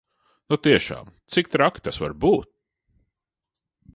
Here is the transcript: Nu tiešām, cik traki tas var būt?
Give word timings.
Nu 0.51 0.57
tiešām, 0.67 1.11
cik 1.35 1.51
traki 1.57 1.85
tas 1.87 2.01
var 2.05 2.17
būt? 2.25 2.51